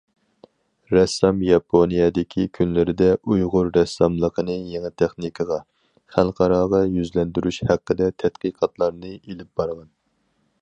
[0.93, 5.61] رەسسام ياپونىيەدىكى كۈنلىرىدە ئۇيغۇر رەسساملىقىنى يېڭى تېخنىكىغا،
[6.17, 9.87] خەلقئاراغا يۈزلەندۈرۈش ھەققىدە تەتقىقاتلارنى ئېلىپ بارغان.